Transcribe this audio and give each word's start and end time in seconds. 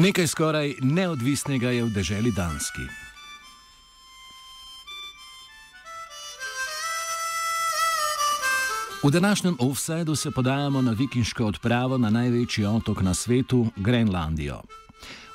Nekaj 0.00 0.26
skoraj 0.26 0.74
neodvisnega 0.80 1.70
je 1.76 1.84
v 1.84 1.90
deželi 1.92 2.30
Danski. 2.32 2.86
V 9.04 9.10
današnjem 9.10 9.56
offsajdu 9.60 10.16
se 10.16 10.30
podajamo 10.30 10.82
na 10.82 10.92
vikinško 10.92 11.44
odpravo 11.44 11.98
na 11.98 12.10
največji 12.10 12.64
otok 12.64 13.02
na 13.02 13.14
svetu, 13.14 13.66
Grenlandijo. 13.76 14.62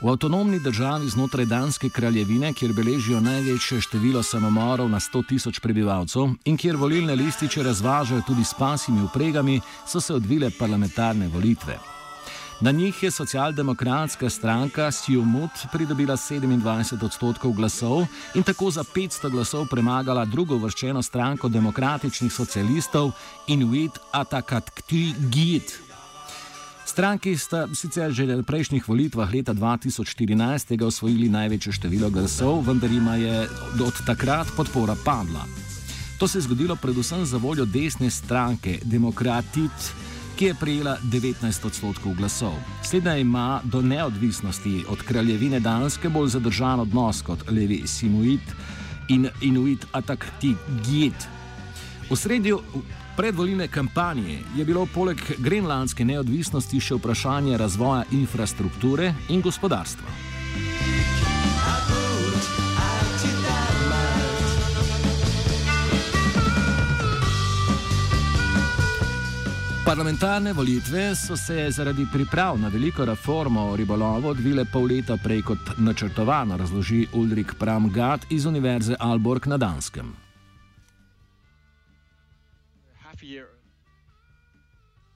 V 0.02 0.10
avtonomni 0.10 0.60
državi 0.60 1.10
znotraj 1.10 1.46
Danske 1.46 1.90
kraljevine, 1.90 2.54
kjer 2.54 2.74
beležijo 2.74 3.20
največje 3.22 3.82
število 3.82 4.24
samomorov 4.24 4.90
na 4.90 5.00
100 5.00 5.28
tisoč 5.30 5.60
prebivalcev 5.60 6.34
in 6.46 6.58
kjer 6.58 6.76
volilne 6.76 7.16
lističe 7.16 7.64
razvažajo 7.64 8.22
tudi 8.28 8.44
s 8.44 8.54
pasimi 8.58 9.02
upregami, 9.02 9.62
so 9.88 10.02
se 10.02 10.14
odvile 10.14 10.50
parlamentarne 10.60 11.28
volitve. 11.28 11.95
Na 12.62 12.72
njih 12.72 13.04
je 13.04 13.12
socialdemokratska 13.12 14.30
stranka 14.30 14.92
Sjumut 14.92 15.52
pridobila 15.72 16.18
27 16.18 17.04
odstotkov 17.06 17.52
glasov 17.52 18.06
in 18.36 18.44
tako 18.44 18.72
za 18.72 18.84
500 18.84 19.30
glasov 19.30 19.66
premagala 19.68 20.26
drugo 20.26 20.58
vrščeno 20.58 21.02
stranko 21.04 21.50
demokratičnih 21.50 22.34
socialistov 22.34 23.12
Inuit 23.48 24.00
Atakatkti 24.12 25.14
Git. 25.20 25.80
Stranki 26.86 27.38
sta 27.38 27.68
sicer 27.74 28.12
že 28.12 28.26
na 28.26 28.44
prejšnjih 28.44 28.88
volitvah 28.88 29.34
leta 29.34 29.54
2014 29.54 30.86
osvojili 30.86 31.30
največje 31.30 31.72
število 31.74 32.10
glasov, 32.10 32.64
vendar 32.64 32.92
jima 32.92 33.16
je 33.16 33.50
od 33.84 34.06
takrat 34.06 34.48
podpora 34.56 34.96
padla. 35.06 35.44
To 36.20 36.28
se 36.28 36.38
je 36.38 36.42
zgodilo 36.42 36.76
predvsem 36.76 37.26
za 37.26 37.38
voljo 37.38 37.66
desne 37.66 38.10
stranke 38.10 38.80
Demokratit 38.84 39.92
ki 40.36 40.46
je 40.46 40.54
prejela 40.60 40.98
19 41.04 41.66
odstotkov 41.66 42.14
glasov. 42.14 42.54
Slednja 42.84 43.18
ima 43.18 43.62
do 43.64 43.82
neodvisnosti 43.82 44.84
od 44.90 45.02
kraljevine 45.02 45.60
Danske 45.60 46.10
bolj 46.10 46.28
zadržan 46.28 46.80
odnos 46.80 47.22
kot 47.22 47.52
levi 47.52 47.82
Sinuit 47.88 48.42
in 49.10 49.30
Inuit 49.42 49.86
Atakti 49.92 50.56
Git. 50.86 51.28
V 52.10 52.16
sredju 52.16 52.60
predvoljne 53.18 53.68
kampanje 53.68 54.40
je 54.58 54.66
bilo 54.66 54.88
poleg 54.94 55.18
grenlandske 55.38 56.06
neodvisnosti 56.06 56.80
še 56.80 57.00
vprašanje 57.00 57.58
razvoja 57.58 58.04
infrastrukture 58.12 59.14
in 59.30 59.42
gospodarstva. 59.42 60.08
Parlamentarne 69.86 70.54
volitve 70.54 71.16
so 71.16 71.38
se 71.38 71.72
zaradi 71.72 72.08
priprav 72.14 72.58
na 72.60 72.68
veliko 72.68 73.06
reformo 73.06 73.62
o 73.70 73.76
ribolovu 73.76 74.28
odvile 74.28 74.66
pol 74.74 74.88
leta 74.90 75.18
prej 75.24 75.42
kot 75.42 75.78
načrtovano, 75.78 76.58
razloži 76.58 77.06
Ulrik 77.14 77.54
Pramgat 77.60 78.26
iz 78.30 78.46
Univerze 78.46 78.96
Alborg 79.00 79.48
na 79.48 79.58
Danskem. 79.58 80.16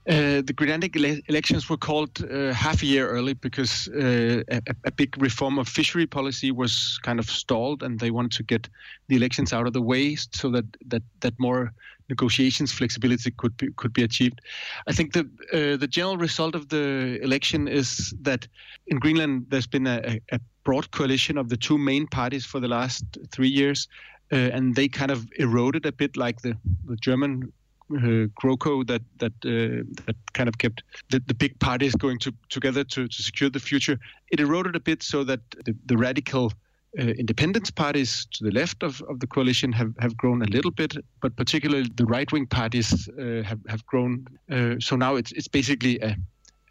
Uh, 0.09 0.41
the 0.41 0.53
Greenlandic 0.53 0.95
ele 0.95 1.21
elections 1.27 1.69
were 1.69 1.77
called 1.77 2.23
uh, 2.31 2.51
half 2.51 2.81
a 2.81 2.85
year 2.85 3.07
early 3.07 3.33
because 3.33 3.87
uh, 3.89 4.41
a, 4.49 4.61
a, 4.85 4.91
big 4.91 5.15
reform 5.21 5.59
of 5.59 5.67
fishery 5.67 6.07
policy 6.07 6.49
was 6.51 6.99
kind 7.03 7.19
of 7.19 7.29
stalled, 7.29 7.83
and 7.83 7.99
they 7.99 8.09
wanted 8.09 8.31
to 8.31 8.41
get 8.41 8.67
the 9.07 9.15
elections 9.15 9.53
out 9.53 9.67
of 9.67 9.73
the 9.73 9.81
way 9.81 10.15
so 10.15 10.49
that 10.49 10.65
that 10.87 11.03
that 11.19 11.33
more 11.37 11.71
negotiations 12.09 12.71
flexibility 12.71 13.29
could 13.29 13.55
be 13.57 13.71
could 13.75 13.93
be 13.93 14.01
achieved. 14.01 14.41
I 14.87 14.93
think 14.93 15.13
the 15.13 15.29
uh, 15.53 15.77
the 15.77 15.87
general 15.87 16.17
result 16.17 16.55
of 16.55 16.69
the 16.69 17.19
election 17.21 17.67
is 17.67 18.11
that 18.23 18.47
in 18.87 18.97
Greenland 18.97 19.45
there's 19.49 19.67
been 19.67 19.85
a, 19.85 20.19
a 20.31 20.39
broad 20.63 20.89
coalition 20.89 21.37
of 21.37 21.49
the 21.49 21.57
two 21.57 21.77
main 21.77 22.07
parties 22.07 22.45
for 22.45 22.59
the 22.59 22.67
last 22.67 23.05
three 23.31 23.47
years, 23.47 23.87
uh, 24.31 24.35
and 24.35 24.75
they 24.75 24.87
kind 24.87 25.11
of 25.11 25.27
eroded 25.37 25.85
a 25.85 25.91
bit, 25.91 26.17
like 26.17 26.41
the, 26.41 26.57
the 26.85 26.95
German. 26.97 27.51
Uh, 27.91 28.29
GroKo 28.39 28.85
that 28.85 29.01
that 29.17 29.33
uh, 29.45 29.83
that 30.05 30.15
kind 30.33 30.47
of 30.47 30.59
kept 30.59 30.83
the, 31.09 31.19
the 31.25 31.33
big 31.33 31.59
parties 31.59 31.95
going 31.95 32.19
to, 32.19 32.31
together 32.49 32.83
to, 32.83 33.07
to 33.07 33.23
secure 33.23 33.49
the 33.49 33.59
future. 33.59 33.97
It 34.31 34.39
eroded 34.39 34.75
a 34.75 34.79
bit 34.79 35.01
so 35.01 35.23
that 35.23 35.39
the, 35.65 35.75
the 35.87 35.97
radical 35.97 36.51
uh, 36.97 37.03
independence 37.03 37.71
parties 37.71 38.27
to 38.31 38.43
the 38.43 38.51
left 38.51 38.83
of, 38.83 39.01
of 39.09 39.19
the 39.19 39.27
coalition 39.27 39.71
have, 39.71 39.93
have 39.99 40.15
grown 40.17 40.41
a 40.41 40.45
little 40.45 40.71
bit, 40.71 40.93
but 41.21 41.35
particularly 41.35 41.89
the 41.95 42.05
right 42.05 42.31
wing 42.31 42.47
parties 42.47 43.09
uh, 43.09 43.43
have, 43.43 43.59
have 43.67 43.85
grown. 43.85 44.25
Uh, 44.51 44.75
so 44.79 44.95
now 44.95 45.15
it's, 45.15 45.31
it's 45.33 45.47
basically 45.47 45.99
a, 45.99 46.15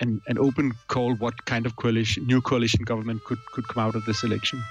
an, 0.01 0.21
an 0.27 0.39
open 0.39 0.73
call 0.89 1.15
what 1.17 1.45
kind 1.45 1.67
of 1.67 1.77
coalition, 1.77 2.27
new 2.27 2.41
coalition 2.41 2.85
government 2.85 3.23
could, 3.25 3.39
could 3.53 3.67
come 3.69 3.83
out 3.83 3.95
of 3.95 4.05
this 4.07 4.25
election. 4.25 4.63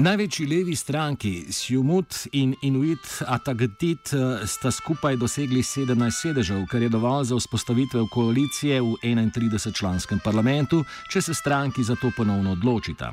Največji 0.00 0.46
levi 0.46 0.76
stranki, 0.76 1.52
Sjumut 1.52 2.14
in 2.32 2.54
Inuit 2.62 3.22
Atagdit, 3.26 4.12
eh, 4.12 4.46
sta 4.46 4.70
skupaj 4.70 5.16
dosegli 5.16 5.62
17 5.62 6.20
sedežev, 6.22 6.64
kar 6.66 6.82
je 6.82 6.88
dovolj 6.88 7.24
za 7.24 7.36
vzpostavitev 7.36 8.06
koalicije 8.08 8.80
v 8.80 8.96
31-članskem 9.02 10.20
parlamentu, 10.24 10.84
če 11.12 11.20
se 11.22 11.34
stranki 11.34 11.84
za 11.84 11.96
to 12.00 12.10
ponovno 12.16 12.52
odločita. 12.52 13.12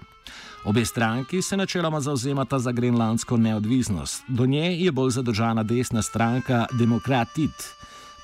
Obe 0.64 0.86
stranki 0.86 1.42
se 1.42 1.58
načeloma 1.58 2.00
zauzemata 2.00 2.60
za 2.60 2.72
grenlandsko 2.72 3.38
neodvisnost, 3.38 4.24
do 4.28 4.46
nje 4.46 4.80
je 4.80 4.92
bolj 4.92 5.12
zadržana 5.12 5.64
desna 5.64 6.02
stranka 6.02 6.66
Demokratit. 6.72 7.76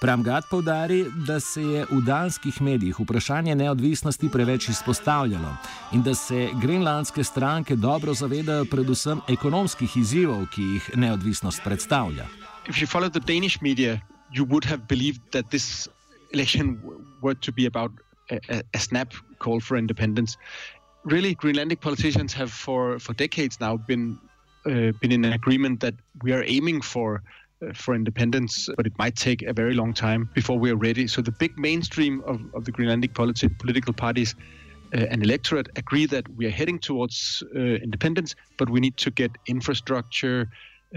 Pramgat 0.04 0.50
povdari, 0.50 1.06
da 1.16 1.40
se 1.40 1.62
je 1.62 1.86
v 1.88 2.02
danskih 2.04 2.62
medijih 2.62 2.98
vprašanje 3.00 3.56
neodvisnosti 3.56 4.30
preveč 4.30 4.68
izpostavljalo 4.70 5.54
in 5.96 6.02
da 6.04 6.16
se 6.16 6.50
grenlandske 6.62 7.24
stranke 7.24 7.76
dobro 7.76 8.14
zavedajo 8.14 8.66
predvsem 8.66 9.22
ekonomskih 9.30 9.96
izzivov, 9.98 10.44
ki 10.52 10.64
jih 10.74 10.90
neodvisnost 11.00 11.64
predstavlja. 11.64 12.26
Če 12.66 12.74
bi 12.82 12.88
spremljal 12.88 13.14
danske 13.16 13.64
medije, 13.64 13.94
bi 14.36 14.44
verjel, 14.92 15.22
da 15.32 15.40
bi 15.40 15.50
this 15.56 15.88
election 16.34 16.76
were 17.22 17.40
to 17.40 17.56
be 17.56 17.66
about 17.66 17.92
a, 18.30 18.60
a, 18.74 18.80
snap 18.80 19.14
call 19.40 19.62
for 19.62 19.78
independence. 19.78 20.36
Really, 21.06 21.34
Greenlandic 21.34 21.80
politicians 21.80 22.34
have 22.34 22.52
for, 22.52 23.00
for 23.00 23.16
decades 23.16 23.62
now 23.62 23.78
been, 23.78 24.20
uh, 24.66 24.92
been 25.00 25.14
in 25.14 25.24
agreement 25.24 25.80
that 25.80 25.96
we 26.24 26.34
are 26.34 26.44
aiming 26.44 26.82
for 26.82 27.24
for 27.74 27.96
independence, 27.96 28.70
but 28.78 28.86
it 28.86 28.94
might 28.98 29.16
take 29.16 29.42
a 29.42 29.54
very 29.54 29.74
long 29.74 29.94
time 29.94 30.30
before 30.34 30.58
we 30.60 30.72
are 30.72 30.76
ready. 30.76 31.08
So 31.08 31.22
the 31.22 31.32
big 31.32 31.58
mainstream 31.58 32.22
of, 32.26 32.40
of 32.54 32.66
the 32.66 32.72
Greenlandic 32.72 33.14
politi- 33.14 33.58
political 33.60 33.94
parties 33.94 34.36
uh, 34.96 35.06
and 35.10 35.24
electorate 35.24 35.70
agree 35.76 36.06
that 36.08 36.28
we 36.36 36.46
are 36.46 36.52
heading 36.52 36.80
towards 36.80 37.44
uh, 37.56 37.60
independence, 37.60 38.36
but 38.58 38.70
we 38.70 38.80
need 38.80 38.98
to 38.98 39.12
get 39.12 39.32
infrastructure, 39.48 40.50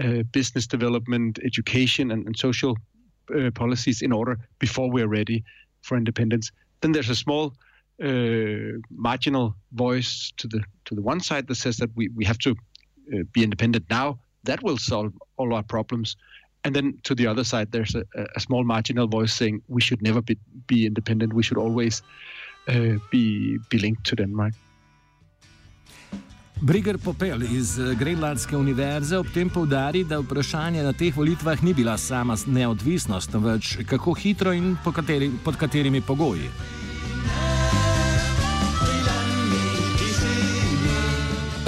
uh, 0.03 0.23
business 0.31 0.67
development, 0.67 1.39
education, 1.43 2.11
and, 2.11 2.25
and 2.25 2.37
social 2.37 2.77
uh, 3.35 3.49
policies 3.51 4.01
in 4.01 4.11
order 4.11 4.37
before 4.59 4.91
we 4.91 5.01
are 5.01 5.07
ready 5.07 5.43
for 5.81 5.97
independence. 5.97 6.51
Then 6.81 6.91
there's 6.91 7.09
a 7.09 7.15
small 7.15 7.53
uh, 8.03 8.77
marginal 8.91 9.55
voice 9.71 10.31
to 10.37 10.47
the 10.47 10.63
to 10.85 10.95
the 10.95 11.01
one 11.01 11.19
side 11.19 11.47
that 11.47 11.55
says 11.55 11.77
that 11.77 11.89
we, 11.95 12.09
we 12.09 12.25
have 12.25 12.37
to 12.39 12.51
uh, 12.51 13.23
be 13.33 13.43
independent 13.43 13.85
now. 13.89 14.19
That 14.43 14.61
will 14.63 14.77
solve 14.77 15.11
all 15.37 15.53
our 15.53 15.63
problems. 15.63 16.15
And 16.67 16.75
then 16.75 16.99
to 17.03 17.15
the 17.15 17.27
other 17.27 17.45
side, 17.45 17.71
there's 17.71 17.95
a, 17.95 18.03
a 18.35 18.39
small 18.41 18.65
marginal 18.65 19.07
voice 19.07 19.33
saying 19.33 19.61
we 19.69 19.79
should 19.79 20.01
never 20.01 20.21
be, 20.21 20.37
be 20.67 20.85
independent. 20.85 21.33
We 21.33 21.41
should 21.41 21.57
always 21.57 22.03
uh, 22.67 22.99
be, 23.09 23.57
be 23.69 23.77
linked 23.79 24.03
to 24.09 24.15
Denmark. 24.15 24.53
Briger 26.61 26.97
Popel 26.97 27.43
iz 27.43 27.79
uh, 27.79 27.93
Grenlandske 27.99 28.57
univerze 28.57 29.17
ob 29.17 29.27
tem 29.33 29.49
poudari, 29.49 30.03
da 30.03 30.19
vprašanje 30.19 30.83
na 30.83 30.91
teh 30.91 31.15
volitvah 31.15 31.63
ni 31.63 31.73
bila 31.73 31.97
sama 31.97 32.35
neodvisnost, 32.47 33.31
temveč 33.31 33.77
kako 33.87 34.13
hitro 34.13 34.51
in 34.51 34.75
kateri, 34.93 35.31
pod 35.43 35.55
katerimi 35.55 36.01
pogoji. 36.01 36.49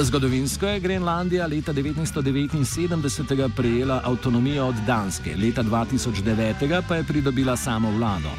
Zgodovinsko 0.01 0.65
je 0.67 0.79
Grenlandija 0.79 1.47
leta 1.47 1.73
1979 1.73 3.49
prejela 3.55 4.01
avtonomijo 4.03 4.65
od 4.65 4.75
Danske, 4.87 5.35
leta 5.35 5.63
2009 5.63 6.81
pa 6.87 6.95
je 6.95 7.03
pridobila 7.03 7.57
samo 7.57 7.91
vlado. 7.91 8.29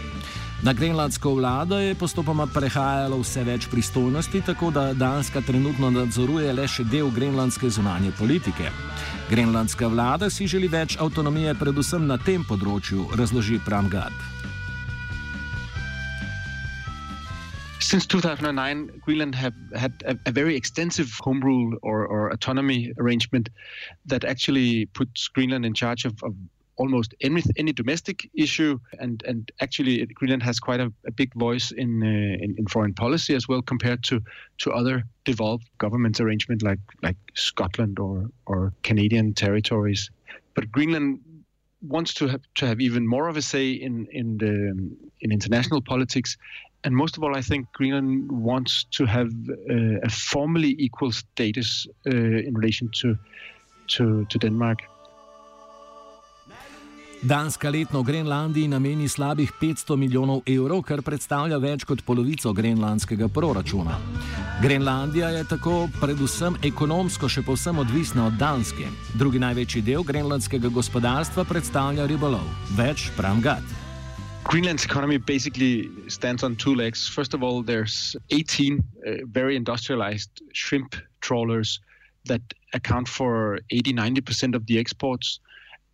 Na 0.62 0.72
grenlandsko 0.72 1.34
vlado 1.34 1.78
je 1.78 1.94
postopoma 1.94 2.46
prehajalo 2.46 3.18
vse 3.20 3.44
več 3.44 3.66
pristojnosti, 3.70 4.40
tako 4.40 4.70
da 4.70 4.92
Danska 4.92 5.40
trenutno 5.40 5.90
nadzoruje 5.90 6.52
le 6.52 6.68
še 6.68 6.84
del 6.84 7.10
grenlandske 7.10 7.70
zunanje 7.70 8.12
politike. 8.18 8.72
Grenlandska 9.30 9.86
vlada 9.86 10.30
si 10.30 10.46
želi 10.46 10.68
več 10.68 10.96
avtonomije, 11.00 11.54
predvsem 11.54 12.06
na 12.06 12.18
tem 12.18 12.44
področju, 12.44 13.08
razloži 13.16 13.60
Pramgard. 13.64 14.39
Since 17.90 18.06
2009, 18.06 19.00
Greenland 19.04 19.34
have 19.34 19.54
had 19.74 19.92
a, 20.06 20.16
a 20.26 20.30
very 20.30 20.54
extensive 20.54 21.10
home 21.20 21.40
rule 21.40 21.76
or, 21.82 22.06
or, 22.06 22.30
autonomy 22.30 22.92
arrangement 22.98 23.48
that 24.06 24.22
actually 24.22 24.86
puts 24.86 25.26
Greenland 25.26 25.66
in 25.66 25.74
charge 25.74 26.04
of, 26.04 26.22
of 26.22 26.32
almost 26.76 27.14
any, 27.20 27.42
any 27.56 27.72
domestic 27.72 28.30
issue, 28.32 28.78
and 29.00 29.24
and 29.26 29.50
actually 29.60 30.06
Greenland 30.06 30.44
has 30.44 30.60
quite 30.60 30.78
a, 30.78 30.92
a 31.04 31.10
big 31.10 31.34
voice 31.34 31.72
in, 31.72 32.02
uh, 32.02 32.44
in, 32.44 32.54
in 32.58 32.66
foreign 32.68 32.94
policy 32.94 33.34
as 33.34 33.48
well 33.48 33.60
compared 33.60 34.04
to 34.04 34.20
to 34.58 34.70
other 34.70 35.02
devolved 35.24 35.68
government 35.78 36.20
arrangement 36.20 36.62
like 36.62 36.78
like 37.02 37.16
Scotland 37.34 37.98
or 37.98 38.30
or 38.46 38.72
Canadian 38.84 39.34
territories. 39.34 40.10
But 40.54 40.70
Greenland 40.70 41.20
wants 41.82 42.14
to 42.14 42.28
have 42.28 42.42
to 42.54 42.66
have 42.66 42.80
even 42.80 43.06
more 43.06 43.28
of 43.28 43.36
a 43.36 43.42
say 43.42 43.70
in 43.72 44.06
in 44.12 44.38
the 44.38 44.54
in 45.20 45.32
international 45.32 45.82
politics, 45.82 46.36
and 46.84 46.94
most 46.94 47.16
of 47.16 47.22
all, 47.24 47.36
I 47.36 47.42
think 47.42 47.66
Greenland 47.72 48.30
wants 48.30 48.84
to 48.96 49.06
have 49.06 49.30
uh, 49.48 50.00
a 50.02 50.10
formally 50.10 50.74
equal 50.78 51.12
status 51.12 51.86
uh, 52.06 52.10
in 52.46 52.54
relation 52.54 52.88
to 53.00 53.16
to 53.86 54.24
to 54.30 54.38
Denmark. 54.38 54.78
Danska 57.22 57.70
letno 57.70 58.02
Grenlandiji 58.02 58.68
nameni 58.68 59.08
slabih 59.08 59.52
500 59.60 59.96
milijonov 59.96 60.40
evrov, 60.46 60.80
kar 60.82 61.02
predstavlja 61.02 61.58
več 61.60 61.84
kot 61.84 62.00
polovico 62.06 62.52
grenlandskega 62.52 63.28
proračuna. 63.28 63.98
Grenlandija 64.62 65.28
je 65.28 65.44
tako 65.44 65.88
predvsem 66.00 66.56
ekonomsko 66.64 67.28
še 67.28 67.42
povsem 67.42 67.78
odvisna 67.78 68.24
od 68.26 68.40
Danske. 68.40 68.88
Drugi 69.20 69.38
največji 69.38 69.82
del 69.82 70.02
grenlandskega 70.02 70.72
gospodarstva 70.72 71.44
predstavlja 71.44 72.08
ribolov. 72.08 72.48
Več 72.80 73.10
Pramgat. 73.16 73.89
Greenland's 74.50 74.84
economy 74.84 75.16
basically 75.16 75.88
stands 76.08 76.42
on 76.42 76.56
two 76.56 76.74
legs. 76.74 77.06
First 77.06 77.34
of 77.34 77.42
all, 77.44 77.62
there's 77.62 78.16
18 78.30 78.82
uh, 79.06 79.10
very 79.26 79.54
industrialized 79.54 80.42
shrimp 80.52 80.96
trawlers 81.20 81.78
that 82.24 82.42
account 82.74 83.06
for 83.06 83.60
80 83.70 83.92
90% 83.92 84.56
of 84.56 84.66
the 84.66 84.80
exports. 84.80 85.38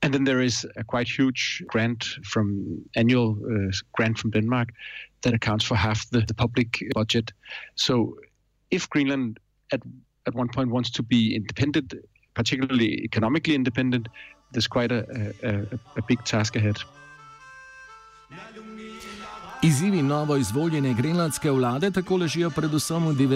And 0.00 0.14
then 0.14 0.25
there 0.25 0.41
is 0.41 0.67
a 0.76 0.85
quite 0.85 1.06
huge 1.06 1.62
grant 1.67 2.03
from 2.25 2.82
annual 2.94 3.37
uh, 3.44 3.73
grant 3.93 4.17
from 4.17 4.31
Denmark 4.31 4.70
that 5.20 5.35
accounts 5.35 5.67
for 5.67 5.75
half 5.75 6.09
the, 6.09 6.20
the 6.20 6.32
public 6.32 6.82
budget. 6.94 7.35
So 7.75 8.17
if 8.70 8.88
Greenland 8.88 9.38
at 9.70 9.82
at 10.26 10.35
one 10.35 10.49
point 10.49 10.70
wants 10.70 10.88
to 10.93 11.02
be 11.02 11.37
independent, 11.37 11.93
particularly 12.32 13.02
economically 13.05 13.55
independent, 13.55 14.09
there's 14.52 14.67
quite 14.67 14.93
a, 14.93 15.35
a, 15.43 15.79
a 15.99 16.02
big 16.09 16.25
task 16.25 16.56
ahead. 16.56 16.79
Izzivi 19.67 20.03
novo 20.03 20.37
izvoljene 20.37 20.95
grenlandske 20.95 21.51
vlade 21.51 21.91
tako 21.91 22.17
ležijo 22.23 22.51
predvsem 22.51 23.09
v 23.09 23.29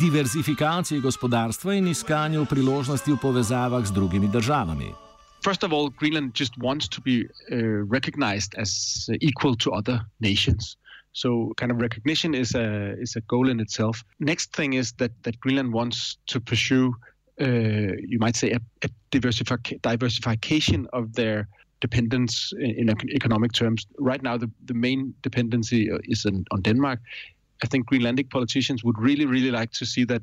diverzifikaciji 0.00 1.00
gospodarstva 1.00 1.74
in 1.74 1.88
iskanju 1.92 2.46
priložnosti 2.48 3.12
v 3.12 3.16
povezavah 3.22 3.84
z 3.86 3.92
drugimi 3.92 4.28
državami. 4.32 4.92
first 5.44 5.62
of 5.62 5.72
all, 5.72 5.90
Greenland 5.90 6.34
just 6.34 6.58
wants 6.58 6.88
to 6.88 7.00
be 7.00 7.16
uh, 7.52 7.56
recognized 7.96 8.54
as 8.56 8.70
uh, 9.10 9.16
equal 9.20 9.54
to 9.56 9.72
other 9.72 10.00
nations. 10.20 10.76
So, 11.12 11.52
kind 11.56 11.70
of 11.70 11.80
recognition 11.80 12.34
is 12.34 12.54
a 12.54 12.96
is 13.04 13.14
a 13.16 13.20
goal 13.32 13.48
in 13.48 13.60
itself. 13.60 14.02
Next 14.18 14.56
thing 14.56 14.72
is 14.72 14.92
that 15.00 15.12
that 15.24 15.38
Greenland 15.40 15.72
wants 15.72 16.16
to 16.32 16.40
pursue, 16.40 16.86
uh, 17.40 17.92
you 18.12 18.18
might 18.18 18.36
say, 18.36 18.50
a, 18.50 18.60
a 18.82 18.88
diversific- 19.12 19.80
diversification 19.82 20.88
of 20.92 21.12
their 21.12 21.46
dependence 21.86 22.34
in, 22.66 22.72
in, 22.80 22.86
economic 23.20 23.52
terms. 23.52 23.86
Right 24.10 24.22
now, 24.28 24.36
the, 24.44 24.50
the 24.70 24.78
main 24.86 25.00
dependency 25.28 25.80
uh, 25.90 25.98
is 26.14 26.24
in, 26.24 26.36
on 26.50 26.62
Denmark. 26.62 26.98
I 27.64 27.66
think 27.66 27.80
Greenlandic 27.90 28.28
politicians 28.30 28.82
would 28.84 28.98
really, 29.08 29.26
really 29.34 29.50
like 29.50 29.72
to 29.80 29.84
see 29.92 30.04
that 30.12 30.22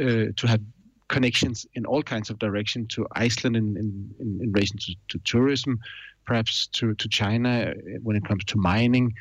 uh, 0.00 0.26
to 0.40 0.44
have 0.52 0.62
connections 1.08 1.66
in 1.74 1.84
all 1.84 2.02
kinds 2.02 2.30
of 2.30 2.38
direction 2.38 2.86
to 2.94 3.06
Iceland 3.26 3.56
in, 3.56 3.66
in, 3.82 3.88
in, 4.22 4.28
in 4.44 4.52
relation 4.52 4.78
to, 4.84 4.94
to, 5.10 5.18
tourism, 5.32 5.78
perhaps 6.24 6.66
to, 6.78 6.94
to 6.94 7.08
China 7.20 7.74
when 8.02 8.16
it 8.16 8.24
comes 8.24 8.44
to 8.44 8.56
mining, 8.56 9.12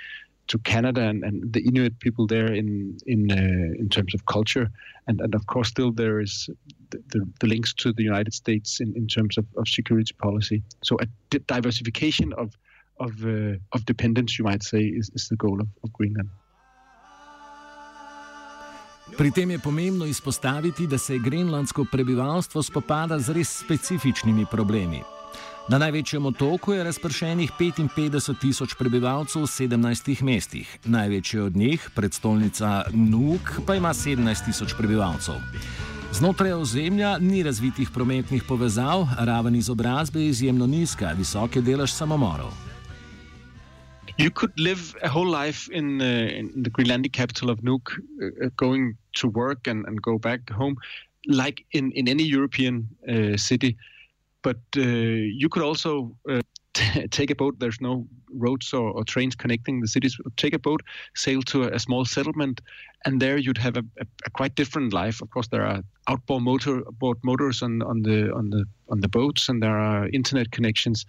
to 0.48 0.58
Canada 0.60 1.02
and, 1.02 1.24
and 1.24 1.54
the 1.54 1.62
Inuit 1.62 2.00
people 2.00 2.28
there 2.28 2.52
in 2.54 2.98
in 3.06 3.32
uh, 3.32 3.80
in 3.80 3.90
terms 3.90 4.14
of 4.14 4.26
culture, 4.26 4.70
and, 5.08 5.22
and 5.22 5.36
of 5.36 5.46
course 5.46 5.70
still 5.70 5.92
there 5.92 6.20
is 6.20 6.50
the, 6.90 6.98
the, 7.10 7.26
the 7.40 7.48
links 7.48 7.74
to 7.74 7.94
the 7.94 8.04
United 8.04 8.34
States 8.34 8.80
in, 8.80 8.94
in 8.96 9.08
terms 9.08 9.38
of, 9.38 9.46
of 9.58 9.68
security 9.68 10.14
policy. 10.18 10.62
So 10.84 10.98
a 11.02 11.08
diversification 11.48 12.34
of 12.34 12.58
of 13.00 13.12
uh, 13.26 13.58
of 13.72 13.86
dependence, 13.86 14.38
you 14.38 14.46
might 14.46 14.64
say, 14.64 14.82
is, 14.82 15.10
is 15.16 15.28
the 15.28 15.36
goal 15.36 15.62
of, 15.62 15.68
of 15.84 15.92
Greenland. 15.94 16.30
Pri 19.18 19.32
tem 19.32 19.52
je 19.52 19.60
pomembno 19.60 20.06
izpostaviti, 20.06 20.88
da 20.88 20.98
se 20.98 21.18
grenlandsko 21.20 21.86
prebivalstvo 21.92 22.64
spopada 22.64 23.20
z 23.20 23.34
res 23.36 23.60
specifičnimi 23.60 24.46
problemi. 24.52 25.02
Na 25.69 25.78
največjem 25.78 26.25
otoku 26.25 26.74
je 26.74 26.83
razpršenih 26.83 27.51
55 27.60 28.39
tisoč 28.42 28.74
prebivalcev 28.80 29.45
v 29.45 29.51
17 29.51 30.24
mestih, 30.24 30.68
največje 30.86 31.44
od 31.44 31.56
njih, 31.56 31.89
predstolnica 31.95 32.83
Nuk, 32.94 33.62
pa 33.66 33.75
ima 33.75 33.94
17 33.94 34.45
tisoč 34.45 34.74
prebivalcev. 34.78 35.39
Znotraj 36.12 36.54
ozemlja 36.54 37.18
ni 37.19 37.44
razvitih 37.44 37.89
prometnih 37.89 38.44
povezav, 38.44 39.07
raven 39.19 39.56
izobrazbe 39.56 40.19
je 40.19 40.28
izjemno 40.28 40.68
nizka, 40.68 41.13
visok 41.18 41.56
je 41.56 41.62
delež 41.62 41.94
samomorov. 41.94 42.51
you 44.18 44.30
could 44.30 44.57
live 44.60 44.95
a 45.04 45.10
whole 45.10 45.27
life 45.27 45.69
in, 45.72 46.01
uh, 46.01 46.39
in 46.39 46.63
the 46.63 46.69
Greenlandic 46.69 47.13
capital 47.13 47.50
of 47.50 47.60
Nuuk, 47.60 47.92
uh, 47.92 48.45
uh, 48.45 48.50
going 48.56 48.98
to 49.16 49.27
work 49.27 49.68
and, 49.68 49.86
and 49.88 50.01
go 50.01 50.18
back 50.18 50.50
home, 50.50 50.75
like 51.27 51.66
in, 51.72 51.92
in 51.92 52.07
any 52.07 52.24
European 52.24 52.88
uh, 53.07 53.38
city. 53.38 53.77
But 54.44 54.58
uh, 54.78 54.82
you 54.82 55.50
could 55.50 55.64
also 55.64 56.16
uh, 56.30 56.42
t- 56.74 57.08
take 57.12 57.32
a 57.32 57.36
boat. 57.36 57.60
There's 57.60 57.82
no 57.82 58.08
roads 58.34 58.74
or, 58.74 58.92
or, 58.92 59.04
trains 59.04 59.36
connecting 59.36 59.82
the 59.82 59.88
cities. 59.88 60.18
Take 60.38 60.54
a 60.54 60.60
boat, 60.60 60.82
sail 61.16 61.42
to 61.44 61.64
a, 61.64 61.76
a 61.76 61.80
small 61.80 62.06
settlement, 62.06 62.62
and 63.06 63.22
there 63.22 63.38
you'd 63.38 63.58
have 63.58 63.78
a, 63.78 63.84
a, 64.00 64.06
a, 64.26 64.30
quite 64.32 64.56
different 64.56 64.94
life. 64.94 65.22
Of 65.22 65.30
course, 65.30 65.48
there 65.48 65.66
are 65.66 65.82
outboard 66.08 66.44
motor 66.44 66.82
boat 67.00 67.20
motors 67.24 67.62
on, 67.62 67.82
on 67.82 68.02
the 68.02 68.34
on 68.34 68.50
the 68.50 68.66
on 68.90 69.02
the 69.02 69.10
boats, 69.10 69.50
and 69.50 69.62
there 69.62 69.78
are 69.78 70.08
internet 70.10 70.52
connections 70.52 71.06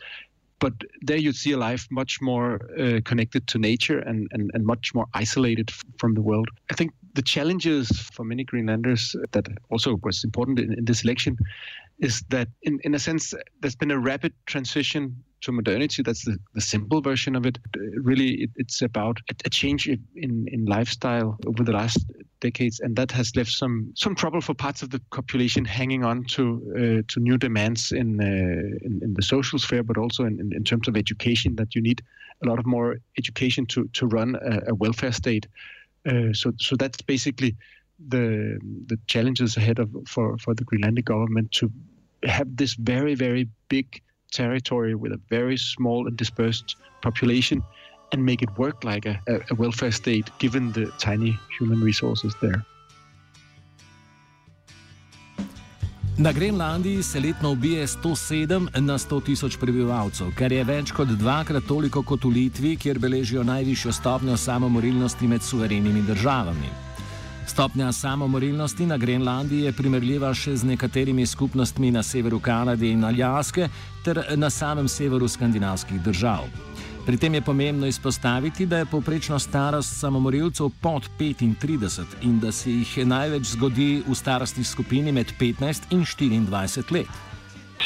but 0.63 0.75
there 1.01 1.17
you'd 1.17 1.35
see 1.35 1.51
a 1.51 1.59
life 1.59 1.89
much 1.91 2.21
more 2.21 2.61
uh, 2.79 3.01
connected 3.05 3.49
to 3.49 3.59
nature 3.59 3.99
and, 3.99 4.29
and, 4.31 4.49
and 4.55 4.65
much 4.65 4.95
more 4.95 5.07
isolated 5.13 5.69
f- 5.71 5.83
from 5.99 6.15
the 6.15 6.23
world. 6.23 6.49
I 6.71 6.75
think 6.75 6.93
the 7.15 7.23
challenges 7.23 7.89
for 8.13 8.23
many 8.25 8.45
Greenlanders 8.45 9.17
that 9.33 9.49
also 9.71 9.99
was 10.05 10.23
important 10.23 10.61
in, 10.61 10.73
in 10.75 10.85
this 10.85 11.03
election 11.03 11.37
is 12.03 12.23
that, 12.31 12.49
in, 12.63 12.81
in 12.83 12.95
a 12.95 12.99
sense, 12.99 13.33
there's 13.61 13.77
been 13.77 13.93
a 13.93 13.99
rapid 13.99 14.35
transition 14.47 15.23
to 15.43 15.53
modernity. 15.53 16.03
That's 16.03 16.25
the, 16.25 16.37
the 16.53 16.61
simple 16.61 17.01
version 17.01 17.37
of 17.37 17.47
it. 17.47 17.59
Really, 17.77 18.43
it, 18.43 18.51
it's 18.57 18.83
about 18.83 19.19
a, 19.31 19.35
a, 19.45 19.51
change 19.51 19.89
in, 19.89 20.49
in 20.49 20.65
lifestyle 20.67 21.39
over 21.47 21.63
the 21.63 21.73
last 21.73 22.05
decades, 22.41 22.81
and 22.81 22.97
that 22.97 23.13
has 23.13 23.37
left 23.37 23.53
some 23.53 23.93
some 23.95 24.15
trouble 24.15 24.41
for 24.41 24.55
parts 24.55 24.83
of 24.83 24.91
the 24.91 25.01
population 25.13 25.65
hanging 25.65 26.05
on 26.05 26.25
to 26.25 26.43
uh, 26.75 27.03
to 27.13 27.21
new 27.21 27.39
demands 27.39 27.93
in, 27.93 28.21
uh, 28.21 28.87
in, 28.87 29.01
in 29.03 29.15
the 29.15 29.23
social 29.23 29.59
sphere, 29.59 29.85
but 29.85 29.97
also 29.97 30.25
in, 30.25 30.41
in, 30.41 30.53
in, 30.53 30.65
terms 30.65 30.89
of 30.89 30.97
education. 30.97 31.57
That 31.57 31.75
you 31.75 31.83
need 31.83 32.03
a 32.45 32.49
lot 32.49 32.59
of 32.59 32.67
more 32.67 32.97
education 33.17 33.65
to 33.67 33.89
to 33.93 34.07
run 34.07 34.37
a, 34.37 34.71
a 34.71 34.75
welfare 34.75 35.13
state. 35.13 35.47
Uh, 36.05 36.33
so 36.33 36.53
so 36.59 36.75
that's 36.77 37.01
basically 37.03 37.57
the 38.09 38.59
the 38.87 38.99
challenges 39.07 39.57
ahead 39.57 39.79
of 39.79 39.89
for 40.07 40.37
for 40.39 40.55
the 40.55 40.65
Greenlandic 40.65 41.05
government 41.05 41.53
to 41.53 41.71
have 42.25 42.51
this 42.57 42.75
very 42.79 43.15
very 43.15 43.49
big 43.69 43.87
territory 44.33 44.95
with 44.95 45.13
a 45.13 45.21
very 45.31 45.57
small 45.57 46.07
and 46.07 46.17
dispersed 46.17 46.77
population 47.03 47.63
and 48.13 48.25
make 48.25 48.43
it 48.43 48.51
work 48.59 48.85
like 48.85 49.07
a, 49.07 49.21
a 49.51 49.55
welfare 49.55 49.93
state 49.93 50.31
given 50.39 50.73
the 50.73 50.87
tiny 50.99 51.39
human 51.59 51.81
resources 51.81 52.35
there. 52.41 52.65
Na 56.19 56.33
Grenlandiji 56.33 57.03
se 57.03 57.21
letno 57.21 57.51
ubije 57.51 57.87
107 57.87 58.81
na 58.81 58.99
100 58.99 59.25
tisoč 59.25 59.57
prebivalcev, 59.57 60.29
kar 60.37 60.53
je 60.53 60.65
več 60.65 60.93
kot 60.93 61.09
dvakrat 61.09 61.65
toliko 61.65 62.03
kot 62.03 62.25
v 62.25 62.31
Litvi, 62.31 62.77
kjer 62.77 62.99
beležijo 62.99 63.43
najvišjo 63.43 63.93
stopnjo 63.93 64.37
samomorilnosti 64.37 65.29
med 65.29 65.43
suverenimi 65.43 66.03
državami. 66.03 66.92
Stopnja 67.47 67.93
samomorilnosti 67.93 68.87
na 68.87 68.97
Grenlandiji 68.97 69.67
je 69.67 69.73
primerljiva 69.73 70.31
še 70.35 70.57
z 70.57 70.67
nekaterimi 70.67 71.27
skupnostmi 71.27 71.91
na 71.91 72.03
severu 72.03 72.39
Kanade 72.41 72.89
in 72.89 73.05
Aljaske 73.05 73.69
ter 74.05 74.21
na 74.37 74.51
samem 74.51 74.89
severu 74.89 75.29
skandinavskih 75.29 76.01
držav. 76.03 76.47
Pri 77.07 77.17
tem 77.19 77.35
je 77.35 77.43
pomembno 77.43 77.87
izpostaviti, 77.87 78.67
da 78.67 78.79
je 78.79 78.87
povprečna 78.87 79.39
starost 79.39 79.99
samomorilcev 79.99 80.71
pod 80.83 81.09
35 81.19 82.23
in 82.23 82.39
da 82.41 82.53
se 82.53 82.71
jih 82.71 83.07
največ 83.07 83.57
zgodi 83.57 84.03
v 84.07 84.15
starostni 84.15 84.65
skupini 84.65 85.13
med 85.13 85.33
15 85.41 85.91
in 85.91 86.05
24 86.07 86.93
let. 86.93 87.11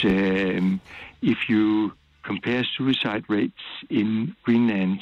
Um, 0.04 0.80
if 1.22 1.48
you 1.48 1.90
compare 2.26 2.64
suicide 2.76 3.24
rates 3.28 3.64
in 3.88 4.34
Greenland 4.44 5.00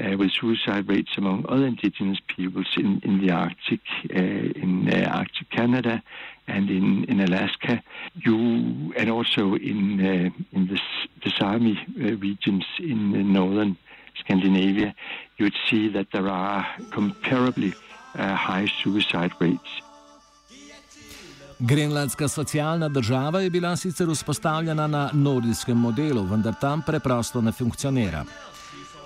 uh, 0.00 0.16
with 0.16 0.30
suicide 0.32 0.88
rates 0.88 1.12
among 1.16 1.44
other 1.48 1.66
indigenous 1.66 2.18
peoples 2.26 2.66
in, 2.76 3.00
in 3.04 3.20
the 3.20 3.30
Arctic, 3.32 3.80
uh, 4.14 4.62
in 4.62 4.88
uh, 4.92 5.08
Arctic 5.18 5.50
Canada, 5.50 6.02
and 6.46 6.70
in, 6.70 7.04
in 7.04 7.20
Alaska. 7.20 7.82
You 8.14 8.92
and 8.96 9.10
also 9.10 9.54
in 9.54 10.00
uh, 10.00 10.56
in 10.56 10.66
the, 10.66 10.80
the 11.24 11.30
Sami 11.38 11.78
uh, 11.78 12.16
regions 12.16 12.64
in 12.78 13.32
northern 13.32 13.76
Scandinavia, 14.20 14.94
you 15.36 15.44
would 15.46 15.58
see 15.68 15.88
that 15.88 16.06
there 16.12 16.28
are 16.28 16.66
comparably 16.90 17.72
uh, 18.14 18.34
high 18.34 18.68
suicide 18.82 19.32
rates. 19.40 19.70
Grenlandska 21.62 22.28
socialna 22.28 22.88
država 22.88 23.40
je 23.40 23.50
bila 23.50 23.76
sicer 23.76 24.08
vzpostavljena 24.08 24.86
na 24.86 25.10
nordijskem 25.12 25.76
modelu, 25.78 26.22
vendar 26.22 26.54
tam 26.60 26.82
preprosto 26.82 27.40
ne 27.40 27.52
funkcionira. 27.52 28.24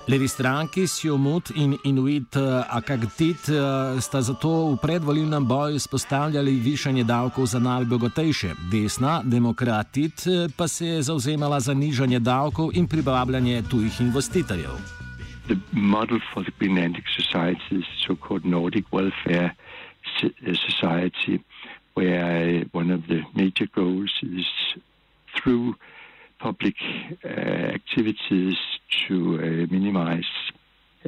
Levi 0.06 0.28
stranki 0.28 0.86
Sjomut 0.86 1.50
in 1.54 1.78
Inuit 1.84 2.36
eh, 2.36 2.64
Akagtit 2.68 3.48
eh, 3.48 4.00
sta 4.00 4.20
zato 4.20 4.72
v 4.72 4.76
predvolilnem 4.76 5.46
boju 5.46 5.80
spostavljali 5.80 6.60
višanje 6.60 7.04
davkov 7.04 7.46
za 7.46 7.58
najbogatejše, 7.58 8.50
desna 8.70 9.22
Demokratit 9.24 10.26
eh, 10.26 10.48
pa 10.56 10.68
se 10.68 10.86
je 10.86 11.02
zauzemala 11.02 11.60
za 11.60 11.74
nižanje 11.74 12.18
davkov 12.18 12.70
in 12.74 12.88
privabljanje 12.88 13.62
tujih 13.70 14.00
investitorjev. 14.00 14.76
The 15.46 15.56
model 15.72 16.18
for 16.32 16.44
the 16.44 16.52
Greenlandic 16.58 17.04
society 17.16 17.80
is 17.80 17.86
so-called 18.06 18.44
Nordic 18.44 18.84
Welfare 18.92 19.50
Society. 20.68 21.40
where 21.94 22.64
one 22.72 22.90
of 22.90 23.06
the 23.06 23.22
major 23.34 23.66
goals 23.72 24.10
is 24.22 24.46
through 25.36 25.74
public 26.40 26.74
uh, 27.24 27.28
activities 27.28 28.56
to 29.08 29.36
uh, 29.36 29.72
minimize 29.72 30.30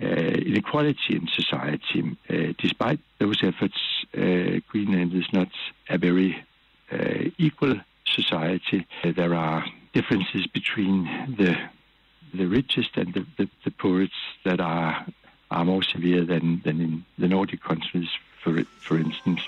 uh, 0.01 0.07
inequality 0.07 1.17
in 1.17 1.27
society. 1.29 2.17
Uh, 2.29 2.53
despite 2.59 3.01
those 3.19 3.43
efforts, 3.43 3.79
Greenland 4.69 5.13
is 5.15 5.27
not 5.33 5.49
a 5.89 5.99
very 5.99 6.45
equal 7.39 7.75
society. 8.07 8.87
there 9.03 9.35
are 9.35 9.65
differences 9.93 10.47
between 10.47 11.05
the 11.39 11.57
the 12.35 12.47
richest 12.47 12.97
and 12.97 13.15
the, 13.15 13.27
the, 13.39 13.49
the 13.65 13.71
poorest 13.71 14.13
that 14.45 14.61
are 14.61 15.07
are 15.51 15.65
more 15.65 15.83
severe 15.83 16.25
than, 16.25 16.61
than 16.65 16.81
in 16.81 17.05
the 17.19 17.29
Nordic 17.29 17.63
countries, 17.63 18.09
for 18.43 18.65
for 18.81 18.99
instance. 18.99 19.41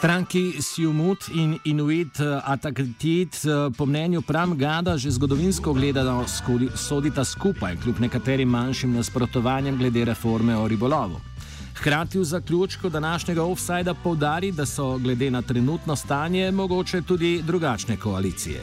Stranki 0.00 0.62
Sjumut 0.62 1.28
in 1.28 1.58
Inuit 1.64 2.20
eh, 2.20 2.40
Atakrit 2.44 3.34
eh, 3.44 3.68
po 3.76 3.86
mnenju 3.86 4.22
Pram 4.22 4.56
Gada 4.56 4.96
že 4.96 5.10
zgodovinsko 5.10 5.74
gledano 5.76 6.24
sodita 6.74 7.24
skupaj, 7.24 7.76
kljub 7.84 8.00
nekaterim 8.00 8.48
manjšim 8.48 8.94
nasprotovanjem 8.96 9.76
glede 9.76 10.04
reforme 10.04 10.56
o 10.56 10.64
ribolovu. 10.68 11.20
Hkrati 11.76 12.18
v 12.18 12.24
zaključku 12.24 12.88
današnjega 12.88 13.44
offsajda 13.44 13.94
povdari, 13.94 14.52
da 14.52 14.66
so 14.66 14.98
glede 14.98 15.30
na 15.30 15.42
trenutno 15.42 15.96
stanje 15.96 16.50
mogoče 16.50 17.02
tudi 17.02 17.42
drugačne 17.42 17.96
koalicije. 17.96 18.60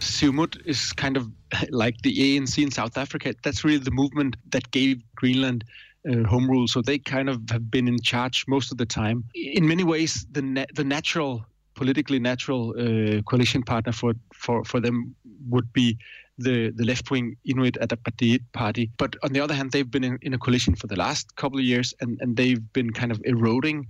Siumut 0.00 0.56
is 0.64 0.92
kind 0.96 1.16
of 1.16 1.24
like 1.72 1.98
the 2.02 2.12
ANC 2.24 2.58
in 2.58 2.70
South 2.70 2.96
Africa. 2.96 3.34
That's 3.42 3.64
really 3.64 3.84
the 3.84 3.92
movement 3.92 4.36
that 4.50 4.64
gave 4.72 5.04
Greenland 5.20 5.64
uh, 6.10 6.22
home 6.24 6.50
rule. 6.50 6.66
So 6.66 6.82
they 6.82 6.98
kind 6.98 7.28
of 7.28 7.40
have 7.50 7.70
been 7.70 7.88
in 7.88 7.98
charge 8.00 8.44
most 8.48 8.72
of 8.72 8.78
the 8.78 8.86
time. 8.86 9.24
In 9.34 9.66
many 9.66 9.84
ways, 9.84 10.26
the 10.30 10.42
na- 10.42 10.66
the 10.74 10.84
natural, 10.84 11.44
politically 11.74 12.18
natural 12.18 12.74
uh, 12.78 13.22
coalition 13.22 13.62
partner 13.62 13.92
for, 13.92 14.14
for, 14.32 14.64
for 14.64 14.80
them 14.80 15.14
would 15.48 15.72
be 15.72 15.98
the, 16.38 16.70
the 16.70 16.84
left 16.84 17.10
wing 17.10 17.36
Inuit 17.44 17.74
Ataqatigiit 17.80 18.42
party. 18.52 18.90
But 18.96 19.16
on 19.22 19.32
the 19.32 19.40
other 19.40 19.54
hand, 19.54 19.72
they've 19.72 19.90
been 19.90 20.04
in, 20.04 20.18
in, 20.22 20.34
a 20.34 20.38
coalition 20.38 20.74
for 20.74 20.86
the 20.86 20.96
last 20.96 21.36
couple 21.36 21.58
of 21.58 21.64
years, 21.64 21.94
and, 22.00 22.18
and 22.20 22.36
they've 22.36 22.72
been 22.72 22.90
kind 22.90 23.12
of 23.12 23.20
eroding 23.24 23.86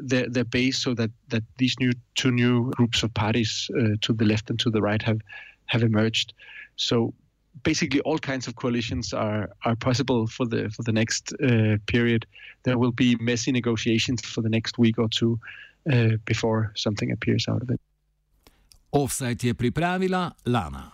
their, 0.00 0.28
their 0.28 0.44
base 0.44 0.78
so 0.78 0.94
that, 0.94 1.10
that 1.28 1.42
these 1.58 1.74
new 1.80 1.92
two 2.14 2.30
new 2.30 2.70
groups 2.72 3.02
of 3.02 3.12
parties 3.14 3.70
uh, 3.78 3.96
to 4.02 4.12
the 4.12 4.24
left 4.24 4.50
and 4.50 4.58
to 4.60 4.70
the 4.70 4.82
right 4.82 5.02
have 5.02 5.20
have 5.66 5.82
emerged. 5.82 6.32
So 6.76 7.14
basically 7.62 8.00
all 8.00 8.18
kinds 8.18 8.46
of 8.48 8.54
coalitions 8.54 9.12
are 9.12 9.48
are 9.64 9.76
possible 9.76 10.26
for 10.26 10.46
the 10.48 10.70
for 10.70 10.84
the 10.84 10.92
next 10.92 11.32
uh, 11.32 11.76
period. 11.86 12.26
There 12.62 12.78
will 12.78 12.92
be 12.92 13.16
messy 13.20 13.52
negotiations 13.52 14.20
for 14.22 14.42
the 14.42 14.48
next 14.48 14.78
week 14.78 14.98
or 14.98 15.08
two 15.08 15.38
uh, 15.92 16.16
before 16.24 16.72
something 16.74 17.12
appears 17.12 17.48
out 17.48 17.62
of 17.62 17.70
it. 17.70 17.80
Offside 18.90 19.38
je 19.42 19.54
pripravila 19.54 20.32
Lana. 20.44 20.84